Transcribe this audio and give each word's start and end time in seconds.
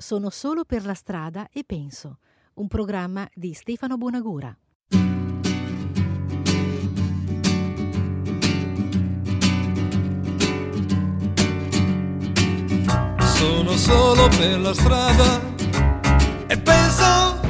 Sono 0.00 0.30
solo 0.30 0.64
per 0.64 0.86
la 0.86 0.94
strada 0.94 1.48
e 1.52 1.64
penso, 1.64 2.18
un 2.54 2.68
programma 2.68 3.28
di 3.34 3.52
Stefano 3.52 3.96
Bonagura. 3.96 4.56
Sono 13.18 13.72
solo 13.72 14.28
per 14.28 14.60
la 14.60 14.72
strada 14.72 15.40
e 16.46 16.58
penso 16.58 17.40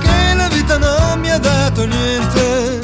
che 0.00 0.34
la 0.34 0.48
vita 0.48 0.76
non 0.76 1.20
mi 1.20 1.30
ha 1.30 1.38
dato 1.38 1.86
niente. 1.86 2.80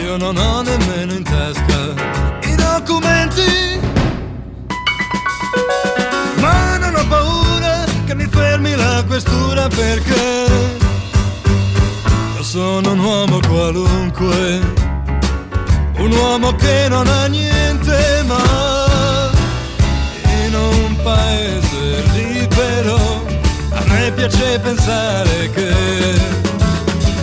Io 0.00 0.16
non 0.16 0.36
ho 0.36 0.62
nemmeno 0.62 1.12
in 1.12 1.24
tasca 1.24 2.13
documenti. 2.78 3.78
Ma 6.40 6.76
non 6.78 6.94
ho 6.96 7.06
paura 7.06 7.84
che 8.04 8.14
mi 8.14 8.26
fermi 8.26 8.74
la 8.74 9.04
questura 9.06 9.68
perché 9.68 10.46
io 12.36 12.42
sono 12.42 12.92
un 12.92 12.98
uomo 12.98 13.38
qualunque, 13.46 14.60
un 15.98 16.12
uomo 16.12 16.54
che 16.56 16.86
non 16.88 17.06
ha 17.06 17.26
niente 17.26 18.24
ma 18.26 19.30
in 20.44 20.54
un 20.54 20.96
paese 21.02 22.02
libero 22.12 22.98
a 23.70 23.82
me 23.86 24.12
piace 24.12 24.58
pensare 24.58 25.50
che 25.50 25.72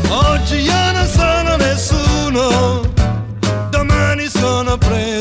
oggi 0.07 0.55
io 0.61 0.91
non 0.93 1.07
sono 1.07 1.55
nessuno 1.57 2.89
sono 4.41 4.77
presidente 4.77 5.20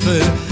della 0.00 0.49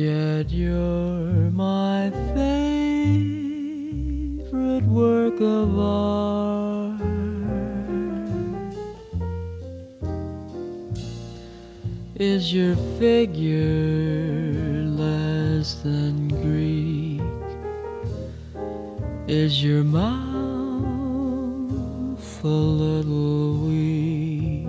Yet 0.00 0.48
you're 0.50 1.50
my 1.52 2.10
favorite 2.32 2.46
work 4.84 5.38
of 5.42 5.78
art. 5.78 7.02
Is 12.14 12.50
your 12.54 12.76
figure 12.98 14.54
less 14.86 15.82
than 15.82 16.28
Greek? 16.28 17.20
Is 19.28 19.62
your 19.62 19.84
mouth 19.84 20.24
a 22.42 22.48
little 22.48 23.66
weak 23.66 24.64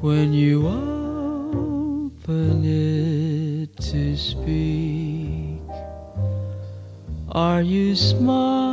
when 0.00 0.32
you 0.32 0.68
open 0.68 0.89
speak? 4.20 5.62
Are 7.32 7.62
you 7.62 7.96
smart? 7.96 8.69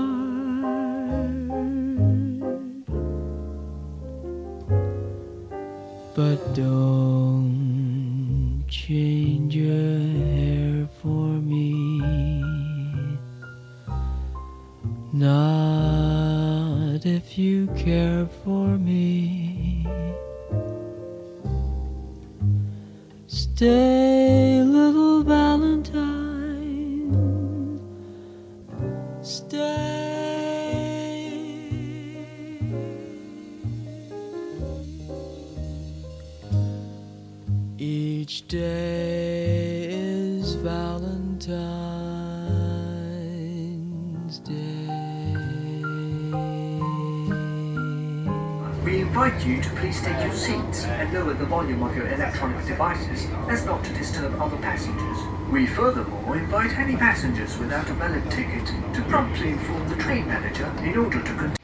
Passengers 57.57 57.59
without 57.59 57.89
a 57.89 57.93
valid 57.93 58.23
ticket 58.29 58.65
to 58.93 59.01
promptly 59.07 59.49
inform 59.49 59.87
the 59.89 59.95
train 59.95 60.25
manager 60.27 60.69
in 60.83 60.97
order 60.97 61.21
to 61.21 61.31
continue. 61.35 61.55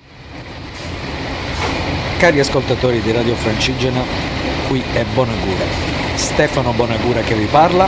Cari 2.18 2.40
ascoltatori 2.40 3.02
di 3.02 3.12
Radio 3.12 3.36
Francigena, 3.36 4.02
qui 4.68 4.84
è 4.94 5.04
Bonagura. 5.14 5.66
Stefano 6.16 6.72
Bonagura 6.72 7.22
che 7.22 7.36
vi 7.36 7.46
parla. 7.46 7.88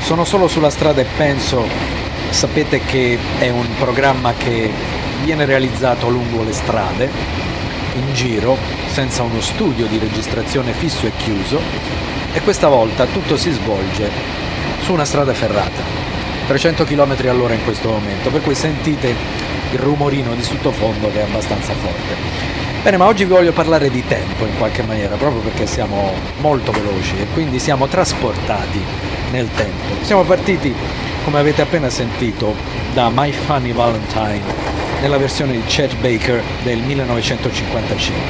Sono 0.00 0.24
solo 0.24 0.48
sulla 0.48 0.70
strada 0.70 1.00
e 1.00 1.06
penso, 1.16 1.66
sapete 2.30 2.80
che 2.84 3.18
è 3.38 3.48
un 3.50 3.66
programma 3.78 4.32
che 4.34 4.70
viene 5.22 5.44
realizzato 5.44 6.08
lungo 6.08 6.42
le 6.42 6.52
strade, 6.52 7.10
in 7.96 8.14
giro, 8.14 8.56
senza 8.86 9.22
uno 9.22 9.40
studio 9.40 9.86
di 9.86 9.98
registrazione 9.98 10.72
fisso 10.72 11.06
e 11.06 11.12
chiuso, 11.16 11.60
e 12.32 12.40
questa 12.40 12.68
volta 12.68 13.06
tutto 13.06 13.36
si 13.36 13.50
svolge 13.50 14.08
su 14.80 14.92
una 14.92 15.04
strada 15.04 15.34
ferrata, 15.34 15.99
300 16.50 16.82
km 16.82 17.14
all'ora 17.28 17.54
in 17.54 17.62
questo 17.62 17.90
momento, 17.90 18.28
per 18.28 18.40
cui 18.40 18.56
sentite 18.56 19.14
il 19.70 19.78
rumorino 19.78 20.34
di 20.34 20.42
sottofondo 20.42 21.08
che 21.12 21.20
è 21.20 21.22
abbastanza 21.22 21.72
forte. 21.74 22.16
Bene, 22.82 22.96
ma 22.96 23.06
oggi 23.06 23.22
vi 23.22 23.30
voglio 23.30 23.52
parlare 23.52 23.88
di 23.88 24.04
tempo 24.04 24.44
in 24.46 24.58
qualche 24.58 24.82
maniera, 24.82 25.14
proprio 25.14 25.42
perché 25.42 25.68
siamo 25.68 26.12
molto 26.38 26.72
veloci 26.72 27.20
e 27.20 27.26
quindi 27.32 27.60
siamo 27.60 27.86
trasportati 27.86 28.82
nel 29.30 29.48
tempo. 29.54 30.02
Siamo 30.02 30.24
partiti, 30.24 30.74
come 31.22 31.38
avete 31.38 31.62
appena 31.62 31.88
sentito, 31.88 32.56
da 32.94 33.12
My 33.14 33.30
Funny 33.30 33.72
Valentine 33.72 34.42
nella 35.02 35.18
versione 35.18 35.52
di 35.52 35.62
Chet 35.66 35.94
Baker 35.98 36.42
del 36.64 36.78
1955. 36.78 38.22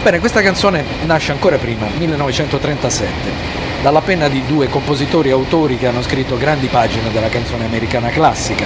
Bene, 0.00 0.20
questa 0.20 0.42
canzone 0.42 0.84
nasce 1.06 1.32
ancora 1.32 1.56
prima, 1.56 1.88
1937, 1.98 3.63
dalla 3.84 4.00
penna 4.00 4.28
di 4.28 4.42
due 4.46 4.66
compositori 4.70 5.28
e 5.28 5.32
autori 5.32 5.76
che 5.76 5.86
hanno 5.86 6.00
scritto 6.00 6.38
grandi 6.38 6.68
pagine 6.68 7.12
della 7.12 7.28
canzone 7.28 7.66
americana 7.66 8.08
classica, 8.08 8.64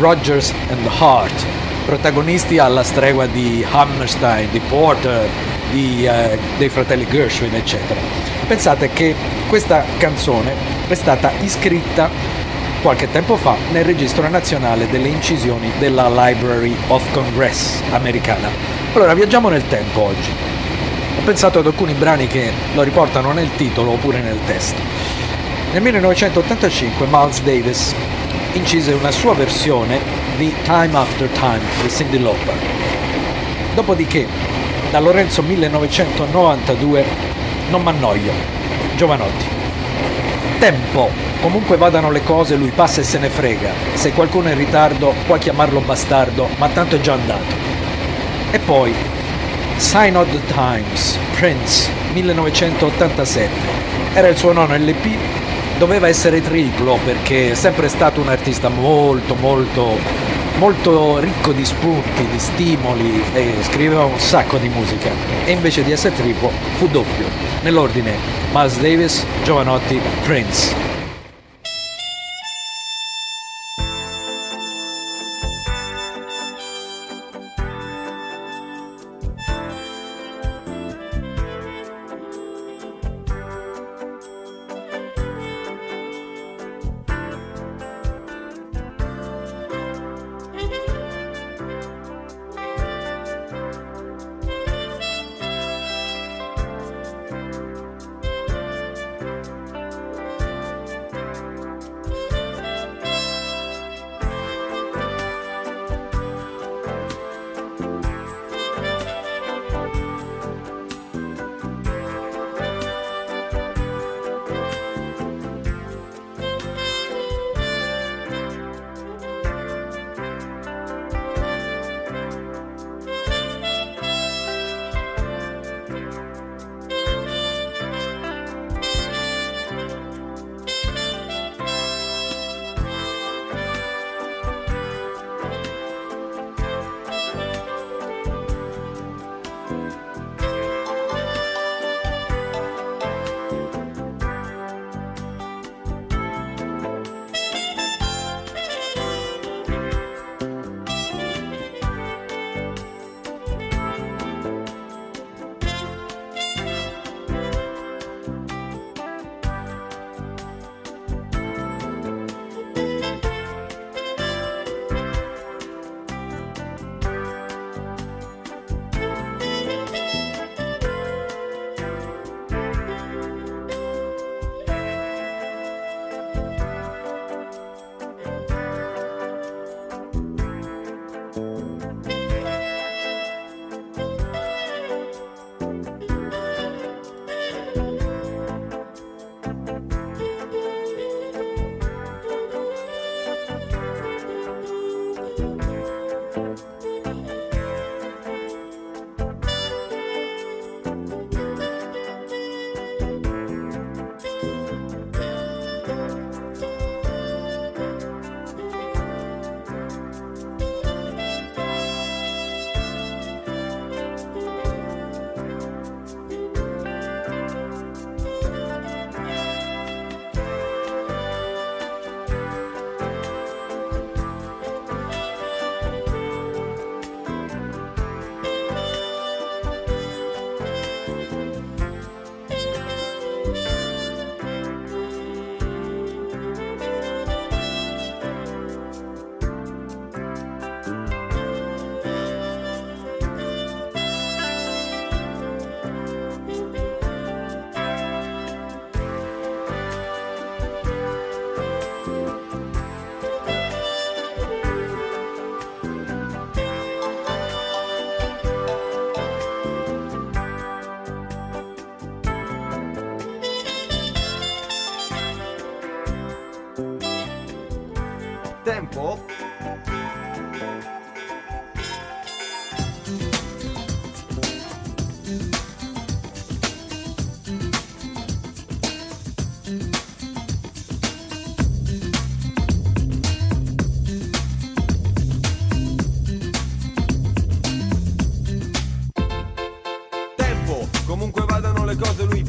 Rogers 0.00 0.52
and 0.68 0.84
Hart 0.98 1.44
protagonisti 1.84 2.58
alla 2.58 2.82
stregua 2.82 3.26
di 3.26 3.64
Hammerstein, 3.70 4.50
di 4.50 4.58
Porter, 4.58 5.28
di, 5.70 6.04
eh, 6.04 6.36
dei 6.58 6.68
fratelli 6.68 7.06
Gershwin, 7.06 7.54
eccetera. 7.54 8.00
Pensate 8.48 8.90
che 8.92 9.14
questa 9.48 9.84
canzone 9.98 10.52
è 10.88 10.94
stata 10.94 11.30
iscritta 11.42 12.10
qualche 12.82 13.08
tempo 13.08 13.36
fa 13.36 13.54
nel 13.70 13.84
registro 13.84 14.28
nazionale 14.28 14.88
delle 14.88 15.06
incisioni 15.06 15.70
della 15.78 16.08
Library 16.08 16.74
of 16.88 17.08
Congress 17.12 17.82
americana. 17.92 18.48
Allora 18.94 19.14
viaggiamo 19.14 19.48
nel 19.48 19.68
tempo 19.68 20.00
oggi. 20.00 20.55
Pensato 21.26 21.58
ad 21.58 21.66
alcuni 21.66 21.92
brani 21.94 22.28
che 22.28 22.52
lo 22.72 22.82
riportano 22.82 23.32
nel 23.32 23.50
titolo 23.56 23.90
oppure 23.90 24.20
nel 24.20 24.38
testo. 24.46 24.80
Nel 25.72 25.82
1985 25.82 27.04
Miles 27.10 27.42
Davis 27.42 27.94
incise 28.52 28.92
una 28.92 29.10
sua 29.10 29.34
versione 29.34 29.98
di 30.36 30.54
Time 30.62 30.96
After 30.96 31.28
Time 31.30 31.62
di 31.82 31.90
Cindy 31.90 32.20
Lauper. 32.20 32.54
Dopodiché, 33.74 34.28
da 34.92 35.00
Lorenzo 35.00 35.42
1992, 35.42 37.04
Non 37.70 37.82
m'annoio, 37.82 38.32
Giovanotti. 38.94 39.46
Tempo, 40.60 41.10
comunque 41.40 41.76
vadano 41.76 42.12
le 42.12 42.22
cose, 42.22 42.54
lui 42.54 42.70
passa 42.70 43.00
e 43.00 43.04
se 43.04 43.18
ne 43.18 43.30
frega. 43.30 43.72
Se 43.94 44.12
qualcuno 44.12 44.46
è 44.46 44.52
in 44.52 44.58
ritardo, 44.58 45.12
puoi 45.26 45.40
chiamarlo 45.40 45.80
bastardo, 45.80 46.48
ma 46.58 46.68
tanto 46.68 46.94
è 46.94 47.00
già 47.00 47.14
andato. 47.14 47.64
E 48.52 48.60
poi, 48.60 48.94
Sign 49.78 50.16
of 50.16 50.30
the 50.30 50.40
Times, 50.52 51.18
Prince, 51.34 51.90
1987. 52.14 53.50
Era 54.14 54.28
il 54.28 54.36
suo 54.36 54.52
nono 54.52 54.74
LP, 54.74 55.16
doveva 55.76 56.08
essere 56.08 56.40
triplo 56.40 56.98
perché 57.04 57.50
è 57.50 57.54
sempre 57.54 57.88
stato 57.88 58.22
un 58.22 58.28
artista 58.28 58.70
molto 58.70 59.34
molto 59.34 59.98
molto 60.58 61.18
ricco 61.18 61.52
di 61.52 61.64
spunti, 61.66 62.26
di 62.26 62.38
stimoli 62.38 63.22
e 63.34 63.52
scriveva 63.60 64.04
un 64.04 64.18
sacco 64.18 64.56
di 64.56 64.70
musica 64.70 65.10
e 65.44 65.52
invece 65.52 65.84
di 65.84 65.92
essere 65.92 66.14
triplo 66.14 66.50
fu 66.78 66.88
doppio 66.88 67.26
nell'ordine 67.60 68.14
Miles 68.52 68.78
Davis, 68.78 69.26
Giovanotti, 69.42 70.00
Prince. 70.22 70.95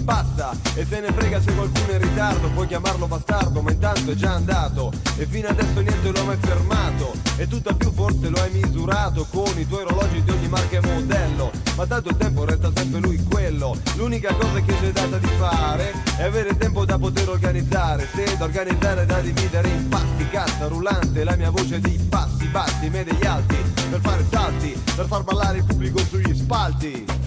Passa 0.08 0.56
E 0.74 0.86
se 0.86 1.02
ne 1.02 1.12
frega 1.12 1.42
se 1.42 1.54
qualcuno 1.54 1.88
è 1.90 1.96
in 1.96 2.02
ritardo 2.02 2.50
Puoi 2.52 2.66
chiamarlo 2.66 3.08
bastardo 3.08 3.62
ma 3.62 3.72
intanto 3.72 4.12
è 4.12 4.16
già 4.16 4.34
andato 4.34 4.94
E 5.18 5.26
fino 5.26 5.50
adesso 5.50 5.82
niente 5.82 6.12
lo 6.12 6.22
ha 6.22 6.24
mai 6.24 6.38
fermato 6.40 7.12
E 7.36 7.48
tutt'al 7.48 7.76
più 7.76 7.92
forse 7.92 8.30
lo 8.30 8.40
hai 8.40 8.52
misurato 8.52 9.28
Con 9.30 9.52
i 9.58 9.68
tuoi 9.68 9.84
orologi 9.84 10.24
di 10.24 10.32
ogni 10.32 10.48
marca 10.48 10.78
e 10.78 10.82
modello 10.82 11.52
Ma 11.76 11.86
tanto 11.86 12.10
il 12.10 12.18
tempo 12.18 12.46
resta 12.46 12.72
sempre 12.74 13.02
lui 13.02 13.22
quello. 13.30 13.76
L'unica 13.96 14.34
cosa 14.34 14.62
che 14.62 14.74
ci 14.80 14.86
è 14.86 14.92
data 14.92 15.18
di 15.18 15.30
fare 15.38 15.94
È 16.16 16.24
avere 16.24 16.56
tempo 16.56 16.86
da 16.86 16.98
poter 16.98 17.28
organizzare 17.30 18.08
Se 18.14 18.38
da 18.38 18.46
organizzare 18.46 19.06
da 19.06 19.20
dividere 19.20 19.68
in 19.68 19.90
pasti 19.90 20.30
Cassa 20.30 20.68
rullante, 20.68 21.24
la 21.24 21.36
mia 21.36 21.50
voce 21.50 21.80
di 21.80 21.98
passi 22.10 22.48
bassi 22.48 22.90
Me 22.90 23.04
degli 23.04 23.26
alti, 23.26 23.56
per 23.90 24.00
fare 24.02 24.26
salti 24.30 24.82
Per 24.96 25.06
far 25.06 25.24
ballare 25.24 25.58
il 25.58 25.64
pubblico 25.66 26.00
sugli 26.00 26.36
spalti 26.36 27.27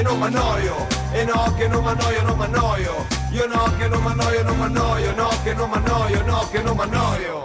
e 0.00 0.02
non 0.02 0.18
m'annoio 0.18 0.86
E 1.12 1.24
no 1.24 1.54
che 1.56 1.68
non 1.68 1.84
m'annoio, 1.84 2.22
non 2.22 2.38
m'annoio. 2.38 3.06
Io 3.32 3.46
no 3.46 3.76
che 3.76 3.88
non 3.88 4.02
m'annoio, 4.02 4.42
non 4.42 4.58
m'annoio 4.58 5.14
No 5.14 5.28
che 5.42 5.54
non 5.54 5.68
m'annoio, 5.68 6.24
no 6.24 6.48
che 6.50 6.62
non 6.62 6.76
m'annoio. 6.76 7.44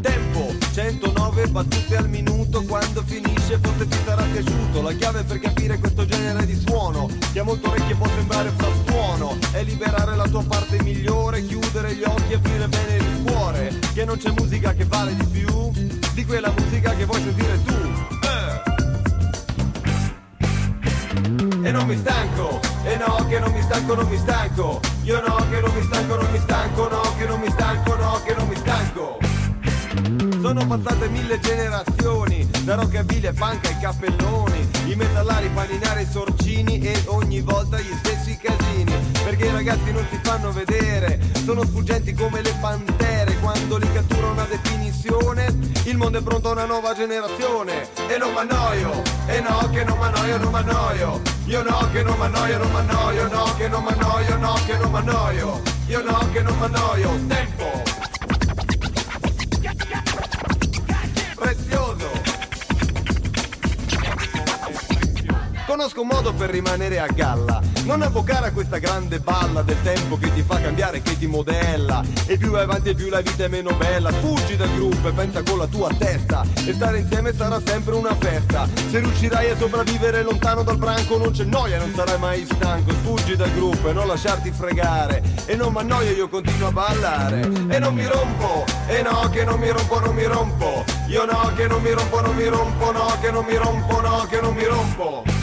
Tempo 0.00 0.54
109 0.72 1.46
battute 1.48 1.96
al 1.96 2.08
minuto 2.08 2.62
Quando 2.62 3.02
finisce 3.04 3.58
forse 3.62 3.86
ti 3.86 3.98
sarà 4.04 4.22
piaciuto. 4.22 4.82
La 4.82 4.92
chiave 4.92 5.22
per 5.22 5.38
capire 5.38 5.78
questo 5.78 6.04
genere 6.04 6.44
di 6.44 6.56
suono 6.56 7.08
Che 7.32 7.38
a 7.38 7.44
molte 7.44 7.68
orecchie 7.68 7.94
può 7.94 8.06
sembrare 8.08 8.52
frastuono 8.56 9.38
È 9.52 9.62
liberare 9.62 10.16
la 10.16 10.26
tua 10.26 10.42
parte 10.42 10.82
migliore 10.82 11.44
Chiudere 11.46 11.94
gli 11.94 12.02
occhi 12.02 12.32
e 12.32 12.34
aprire 12.34 12.68
bene 12.68 12.96
il 12.96 13.22
cuore. 13.24 13.78
Che 13.94 14.04
non 14.04 14.16
c'è 14.16 14.30
musica 14.36 14.74
che 14.74 14.84
vale 14.86 15.14
di 15.14 15.24
più 15.24 15.70
Di 16.14 16.24
quella 16.24 16.52
musica 16.56 16.94
che 16.94 17.04
vuoi 17.04 17.22
sentire 17.22 17.62
tu. 17.64 18.19
E 21.62 21.70
non 21.72 21.86
mi 21.86 21.96
stanco, 21.96 22.60
e 22.84 22.96
no 22.96 23.26
che 23.28 23.38
non 23.38 23.52
mi 23.52 23.62
stanco, 23.62 23.94
non 23.94 24.08
mi 24.08 24.16
stanco, 24.16 24.80
io 25.02 25.20
no 25.26 25.36
che 25.50 25.60
non 25.60 25.74
mi 25.74 25.82
stanco, 25.82 26.16
non 26.16 26.30
mi 26.30 26.38
stanco, 26.38 26.88
no 26.88 27.00
che 27.18 27.26
non 27.26 27.40
mi 27.40 27.50
stanco, 27.50 27.96
no 27.96 28.20
che 28.24 28.34
non 28.34 28.48
mi 28.48 28.56
stanco. 28.56 30.29
Sono 30.40 30.66
passate 30.66 31.06
mille 31.10 31.38
generazioni, 31.38 32.48
da 32.64 32.74
rockabilly 32.74 33.26
e 33.26 33.32
punk 33.32 33.66
ai 33.66 33.78
cappelloni, 33.78 34.70
i 34.86 34.94
metallari, 34.94 35.50
i 36.00 36.06
sorcini 36.10 36.80
e 36.80 37.02
ogni 37.08 37.40
volta 37.40 37.78
gli 37.78 37.92
stessi 37.98 38.38
casini, 38.38 38.94
perché 39.22 39.46
i 39.46 39.50
ragazzi 39.50 39.92
non 39.92 40.06
si 40.10 40.18
fanno 40.22 40.50
vedere, 40.50 41.20
sono 41.44 41.62
sfuggenti 41.62 42.14
come 42.14 42.40
le 42.40 42.54
pantere, 42.58 43.36
quando 43.36 43.76
li 43.76 43.92
cattura 43.92 44.28
una 44.28 44.44
definizione, 44.44 45.58
il 45.84 45.98
mondo 45.98 46.18
è 46.18 46.22
pronto 46.22 46.48
a 46.48 46.52
una 46.52 46.64
nuova 46.64 46.94
generazione, 46.94 47.88
e 48.08 48.16
non 48.16 48.32
m'annoio, 48.32 49.02
e 49.26 49.40
no 49.40 49.68
che 49.70 49.84
non 49.84 49.98
m'annoio, 49.98 50.38
non 50.38 50.50
m'annoio, 50.52 51.20
io 51.44 51.62
no 51.62 51.88
che 51.92 52.02
non 52.02 52.16
m'annoio, 52.16 52.58
non 52.58 52.72
m'annoio, 52.72 53.28
no 53.28 53.54
che 53.58 53.68
non 53.68 53.84
m'annoio, 53.84 54.36
no 54.38 54.54
che 54.64 54.76
non 54.78 54.90
m'annoio, 54.90 55.62
io 55.86 56.02
no 56.02 56.28
che 56.32 56.40
non 56.40 56.58
m'annoio, 56.58 57.26
tempo! 57.26 57.99
Conosco 65.70 66.00
un 66.00 66.08
modo 66.08 66.32
per 66.32 66.50
rimanere 66.50 66.98
a 66.98 67.06
galla, 67.06 67.60
non 67.84 68.02
avvocare 68.02 68.48
a 68.48 68.52
questa 68.52 68.78
grande 68.78 69.20
balla 69.20 69.62
del 69.62 69.80
tempo 69.84 70.18
che 70.18 70.34
ti 70.34 70.42
fa 70.42 70.60
cambiare, 70.60 71.00
che 71.00 71.16
ti 71.16 71.28
modella. 71.28 72.02
E 72.26 72.36
più 72.36 72.50
vai 72.50 72.64
avanti 72.64 72.88
e 72.88 72.94
più 72.96 73.08
la 73.08 73.20
vita 73.20 73.44
è 73.44 73.48
meno 73.48 73.72
bella. 73.74 74.10
Fuggi 74.10 74.56
dal 74.56 74.68
gruppo 74.74 75.06
e 75.06 75.12
pensa 75.12 75.44
con 75.44 75.58
la 75.58 75.68
tua 75.68 75.88
testa. 75.96 76.44
E 76.66 76.72
stare 76.72 76.98
insieme 76.98 77.32
sarà 77.32 77.60
sempre 77.64 77.94
una 77.94 78.16
festa. 78.16 78.66
Se 78.90 78.98
riuscirai 78.98 79.50
a 79.50 79.56
sopravvivere 79.56 80.24
lontano 80.24 80.64
dal 80.64 80.76
branco 80.76 81.16
non 81.16 81.30
c'è 81.30 81.44
noia, 81.44 81.78
non 81.78 81.92
sarai 81.94 82.18
mai 82.18 82.44
stanco. 82.46 82.90
Fuggi 83.04 83.36
dal 83.36 83.52
gruppo 83.52 83.90
e 83.90 83.92
non 83.92 84.08
lasciarti 84.08 84.50
fregare. 84.50 85.22
E 85.46 85.54
non 85.54 85.72
m'annoio, 85.72 86.10
io 86.10 86.28
continuo 86.28 86.66
a 86.66 86.72
ballare. 86.72 87.42
E 87.68 87.78
non 87.78 87.94
mi 87.94 88.06
rompo, 88.06 88.64
e 88.88 89.02
no 89.02 89.30
che 89.30 89.44
non 89.44 89.60
mi 89.60 89.70
rompo, 89.70 90.00
non 90.00 90.16
mi 90.16 90.24
rompo. 90.24 90.84
Io 91.06 91.24
no 91.26 91.52
che 91.54 91.68
non 91.68 91.80
mi 91.80 91.92
rompo, 91.92 92.20
non 92.20 92.34
mi 92.34 92.46
rompo, 92.48 92.90
no 92.90 93.16
che 93.20 93.30
non 93.30 93.44
mi 93.44 93.54
rompo, 93.54 94.00
no 94.00 94.26
che 94.28 94.40
non 94.40 94.52
mi 94.52 94.64
rompo. 94.64 95.39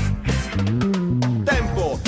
Tempo, 0.57 0.86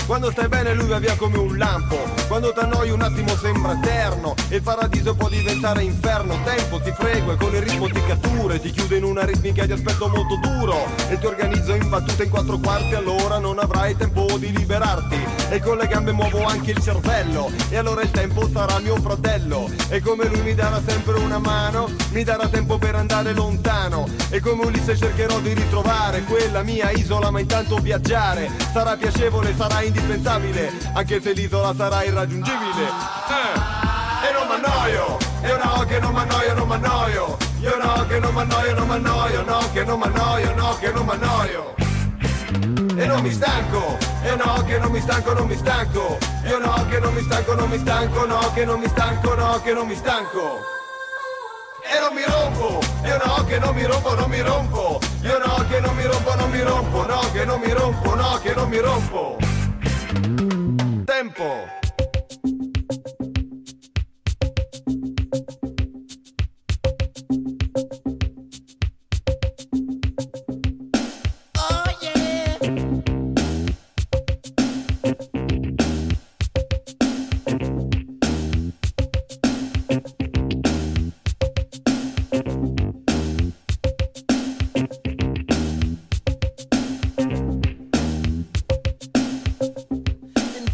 quando 0.10 0.32
stai 0.32 0.48
bene 0.48 0.74
lui 0.74 0.88
va 0.88 0.98
via 0.98 1.16
come 1.16 1.38
un 1.38 1.56
lampo. 1.56 1.98
Quando 2.28 2.52
t'annoi 2.52 2.90
un 2.90 3.02
attimo 3.02 3.36
sembra 3.36 3.74
eterno 3.74 4.34
E 4.50 4.56
il 4.56 4.62
paradiso 4.64 5.14
può 5.14 5.30
diventare 5.30 5.84
inferno. 5.84 6.36
Tempo 6.44 6.82
ti 6.82 6.92
fregue, 6.92 7.36
con 7.36 7.54
il 7.54 7.62
ritmo 7.62 7.88
ti 7.88 8.02
cattura 8.08 8.56
e 8.56 8.60
Ti 8.60 8.72
chiude 8.72 8.98
in 8.98 9.04
una 9.04 9.24
ritmica 9.24 9.68
di 9.68 9.72
aspetto 9.72 10.08
molto 10.08 10.36
duro 10.38 10.88
E 11.10 11.20
ti 11.20 11.28
organizzo 11.28 11.76
in 11.76 11.90
battute 11.90 12.24
in 12.24 12.30
quattro 12.32 12.58
quarti 12.58 12.96
Allora 12.96 13.38
non 13.38 13.60
avrai 13.60 13.96
tempo 13.96 14.26
di 14.40 14.52
liberarti. 14.52 15.18
E 15.52 15.60
con 15.62 15.78
le 15.78 15.86
gambe 15.86 16.12
muovo 16.12 16.44
anche 16.44 16.72
il 16.72 16.82
cervello 16.82 17.52
E 17.70 17.78
allora 17.78 18.02
il 18.02 18.10
tempo 18.10 18.50
sarà 18.50 18.80
mio 18.80 18.96
fratello. 18.96 19.70
E 19.90 20.02
come 20.02 20.28
lui 20.28 20.42
mi 20.42 20.56
darà 20.56 20.82
sempre 20.88 21.20
una 21.20 21.38
mano 21.38 21.88
Mi 22.12 22.24
darà 22.24 22.48
tempo 22.48 22.80
per 22.80 22.96
andare 22.96 23.32
lontano. 23.34 24.08
E 24.32 24.40
come 24.40 24.66
Ulisse 24.66 24.98
cercherò 24.98 25.40
di 25.40 25.54
ritrovare 25.54 26.24
Quella 26.24 26.64
mia 26.64 26.90
isola 26.90 27.30
ma 27.30 27.40
intanto 27.40 27.78
viaggiare. 27.78 28.50
Sarà 28.74 28.96
piacevole, 28.96 29.54
sarà 29.56 29.82
indispensabile 30.00 30.72
Anche 30.94 31.22
se 31.22 31.34
l'isola 31.34 31.74
sarà 31.76 32.04
irraggiungibile 32.04 32.84
eh. 32.84 34.28
E 34.28 34.32
non 34.34 34.48
m'annoio 34.48 35.18
E 35.42 35.58
no 35.64 35.86
che 35.86 36.00
non 36.00 36.14
m'annoio, 36.14 36.54
non 36.54 36.68
m'annoio 36.68 37.38
Io 37.60 37.78
no 37.78 38.06
che 38.08 38.20
non 38.20 38.34
m'annoio, 38.34 38.76
non 38.76 38.88
m'annoio 38.88 39.42
No 39.44 39.60
che 39.72 39.84
non 39.84 40.00
m'annoio, 40.00 40.56
no 40.56 40.78
che 40.80 40.92
non 40.92 41.06
m'annoio 41.06 41.78
e 42.98 43.06
non 43.06 43.22
mi 43.22 43.32
stanco, 43.32 43.98
e 44.24 44.36
no 44.36 44.62
che 44.66 44.78
non 44.78 44.92
mi 44.92 45.00
stanco, 45.00 45.32
non 45.32 45.48
mi 45.48 45.56
stanco, 45.56 46.18
io 46.44 46.58
no 46.58 46.86
che 46.90 47.00
non 47.00 47.14
mi 47.14 47.22
stanco, 47.22 47.54
non 47.56 47.70
mi 47.70 47.78
stanco, 47.78 48.26
no 48.26 48.52
che 48.54 48.66
non 48.66 48.80
mi 48.80 48.88
stanco, 48.90 49.36
no 49.36 49.62
che 49.62 49.72
non 49.72 49.88
mi 49.88 49.96
stanco. 49.96 50.60
E 51.82 52.00
non 52.00 52.14
mi 52.14 52.24
rompo, 52.26 52.80
io 53.06 53.22
no 53.24 53.46
che 53.46 53.60
non 53.60 53.74
mi 53.74 53.86
rompo, 53.86 54.16
non 54.16 54.30
mi 54.30 54.42
rompo, 54.42 55.00
io 55.22 55.38
no 55.38 55.66
che 55.70 55.80
non 55.80 55.96
mi 55.96 56.04
rompo, 56.04 56.36
non 56.36 56.50
mi 56.50 56.62
rompo, 56.62 57.06
no 57.06 57.20
che 57.32 57.46
non 57.46 57.60
mi 57.62 57.72
rompo, 57.72 58.16
no 58.16 58.40
che 58.42 58.54
non 58.54 58.70
mi 58.70 58.80
rompo. 58.80 59.59
Tempo. 61.06 61.89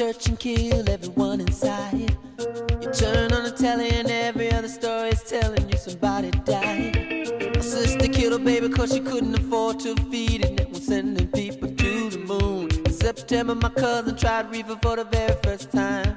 Church 0.00 0.28
and 0.28 0.38
kill 0.38 0.88
everyone 0.88 1.42
inside. 1.42 2.16
You 2.80 2.90
turn 2.90 3.34
on 3.34 3.44
the 3.44 3.54
telly 3.54 3.90
and 3.90 4.10
every 4.10 4.50
other 4.50 4.66
story 4.66 5.10
is 5.10 5.22
telling 5.22 5.68
you 5.68 5.76
somebody 5.76 6.30
died. 6.30 6.96
My 7.54 7.60
sister 7.60 8.08
killed 8.08 8.32
her 8.32 8.38
baby 8.38 8.70
cause 8.70 8.94
she 8.94 9.00
couldn't 9.00 9.34
afford 9.34 9.78
to 9.80 9.94
feed 10.10 10.42
it. 10.42 10.58
And 10.58 10.70
was 10.70 10.86
sending 10.86 11.26
people 11.28 11.68
to 11.68 12.08
the 12.08 12.18
moon. 12.18 12.70
In 12.86 12.92
September, 12.94 13.54
my 13.54 13.68
cousin 13.68 14.16
tried 14.16 14.50
reefer 14.50 14.78
for 14.80 14.96
the 14.96 15.04
very 15.04 15.36
first 15.42 15.70
time. 15.70 16.16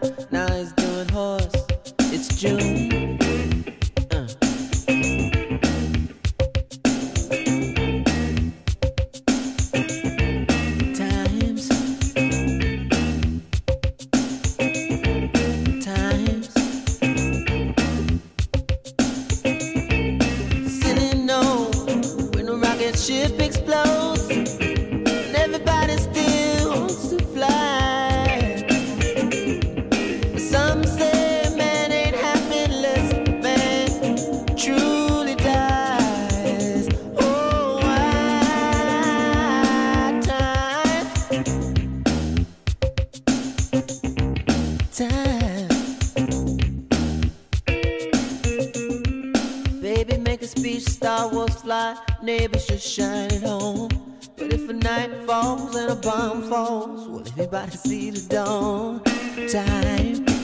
Night 54.83 55.25
falls 55.25 55.75
and 55.75 55.91
a 55.91 55.95
bomb 55.95 56.43
falls, 56.43 57.07
will 57.07 57.23
anybody 57.37 57.71
see 57.71 58.11
the 58.11 58.21
dawn? 58.27 59.01
Time. 59.49 60.42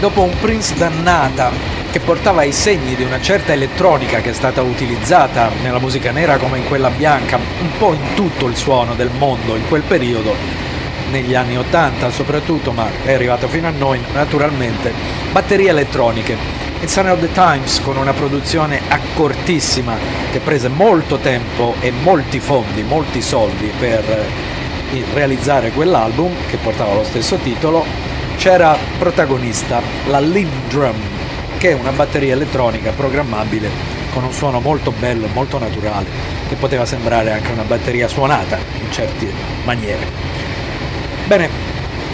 Dopo 0.00 0.22
un 0.22 0.34
Prince 0.40 0.74
dannata 0.76 1.52
che 1.90 2.00
portava 2.00 2.42
i 2.42 2.52
segni 2.52 2.96
di 2.96 3.02
una 3.02 3.20
certa 3.20 3.52
elettronica 3.52 4.20
che 4.20 4.30
è 4.30 4.32
stata 4.32 4.62
utilizzata 4.62 5.50
nella 5.62 5.78
musica 5.78 6.10
nera 6.10 6.38
come 6.38 6.56
in 6.56 6.66
quella 6.66 6.88
bianca, 6.88 7.36
un 7.36 7.70
po' 7.76 7.92
in 7.92 8.14
tutto 8.14 8.46
il 8.46 8.56
suono 8.56 8.94
del 8.94 9.10
mondo 9.18 9.56
in 9.56 9.68
quel 9.68 9.82
periodo, 9.82 10.34
negli 11.10 11.34
anni 11.34 11.58
80 11.58 12.10
soprattutto, 12.10 12.72
ma 12.72 12.88
è 13.04 13.12
arrivato 13.12 13.46
fino 13.46 13.68
a 13.68 13.72
noi 13.76 14.00
naturalmente, 14.14 14.92
batterie 15.32 15.68
elettroniche. 15.68 16.36
Il 16.80 16.88
Sun 16.88 17.10
of 17.10 17.20
the 17.20 17.30
Times 17.32 17.82
con 17.82 17.98
una 17.98 18.14
produzione 18.14 18.80
accortissima 18.88 19.98
che 20.30 20.38
prese 20.38 20.68
molto 20.68 21.18
tempo 21.18 21.74
e 21.80 21.90
molti 21.90 22.40
fondi, 22.40 22.82
molti 22.82 23.20
soldi 23.20 23.70
per 23.78 24.08
eh, 24.08 25.04
realizzare 25.12 25.72
quell'album 25.72 26.32
che 26.48 26.56
portava 26.56 26.94
lo 26.94 27.04
stesso 27.04 27.36
titolo 27.36 27.84
c'era 28.40 28.74
protagonista 29.00 29.80
la 30.08 30.20
Lindrum, 30.20 30.94
che 31.56 31.70
è 31.70 31.72
una 31.72 31.90
batteria 31.90 32.34
elettronica 32.34 32.90
programmabile 32.90 33.70
con 34.12 34.24
un 34.24 34.32
suono 34.34 34.60
molto 34.60 34.90
bello, 34.90 35.26
molto 35.32 35.58
naturale, 35.58 36.06
che 36.46 36.56
poteva 36.56 36.84
sembrare 36.84 37.32
anche 37.32 37.50
una 37.50 37.62
batteria 37.62 38.08
suonata 38.08 38.58
in 38.58 38.92
certe 38.92 39.32
maniere. 39.64 40.06
Bene, 41.26 41.48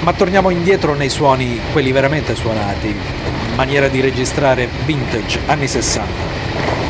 ma 0.03 0.13
torniamo 0.13 0.51
indietro 0.51 0.95
nei 0.95 1.09
suoni, 1.09 1.59
quelli 1.73 1.91
veramente 1.91 2.37
suonati, 2.37 2.95
maniera 3.57 3.89
di 3.89 4.01
registrare 4.01 4.69
vintage, 4.85 5.41
anni 5.47 5.67
60. 5.67 6.05